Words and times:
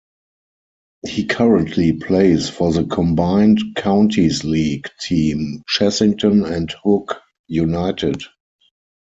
He 1.05 1.25
currently 1.27 1.93
plays 1.93 2.49
for 2.49 2.73
the 2.73 2.85
Combined 2.85 3.59
Counties 3.75 4.43
League 4.43 4.89
team 4.99 5.61
Chessington 5.77 6.43
and 6.51 6.73
Hook 6.83 7.21
United. 7.47 8.23